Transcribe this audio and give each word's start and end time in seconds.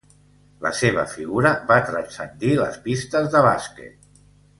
La 0.65 0.69
seva 0.77 1.01
figura 1.11 1.51
va 1.71 1.77
transcendir 1.89 2.55
les 2.61 2.79
pistes 2.89 3.29
de 3.37 3.43
bàsquet. 3.49 4.09